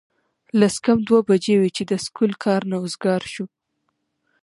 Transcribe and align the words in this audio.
لس 0.59 0.75
کم 0.85 0.97
دوه 1.07 1.21
بجې 1.27 1.55
وې 1.59 1.69
چې 1.77 1.83
د 1.91 1.93
سکول 2.05 2.31
کار 2.43 2.61
نه 2.71 2.75
اوزګار 2.81 3.21
شو 3.33 3.45